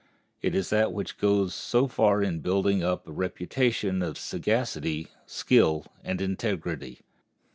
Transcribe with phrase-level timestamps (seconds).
[0.41, 5.85] It is that which goes so far in building up a reputation of sagacity, skill,
[6.03, 7.01] and integrity.